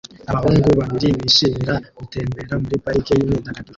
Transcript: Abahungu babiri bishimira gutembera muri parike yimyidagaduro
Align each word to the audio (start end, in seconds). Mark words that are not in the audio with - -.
Abahungu 0.29 0.69
babiri 0.79 1.09
bishimira 1.21 1.73
gutembera 1.97 2.53
muri 2.61 2.75
parike 2.83 3.11
yimyidagaduro 3.13 3.69